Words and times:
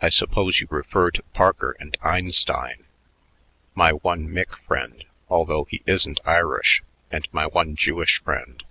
"I 0.00 0.08
suppose 0.08 0.60
you 0.60 0.68
refer 0.70 1.10
to 1.10 1.22
Parker 1.34 1.76
and 1.80 1.96
Einstein 2.00 2.86
my 3.74 3.90
one 3.90 4.28
mick 4.28 4.54
friend, 4.68 5.04
although 5.28 5.64
he 5.64 5.82
isn't 5.84 6.20
Irish, 6.24 6.84
and 7.10 7.26
my, 7.32 7.48
one 7.48 7.74
Jewish 7.74 8.22
friend. 8.22 8.62